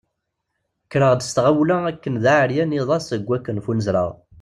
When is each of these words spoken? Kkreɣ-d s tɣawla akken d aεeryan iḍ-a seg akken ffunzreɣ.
Kkreɣ-d 0.85 1.21
s 1.27 1.31
tɣawla 1.35 1.77
akken 1.91 2.15
d 2.23 2.25
aεeryan 2.33 2.75
iḍ-a 2.79 2.97
seg 3.07 3.27
akken 3.37 3.61
ffunzreɣ. 3.63 4.11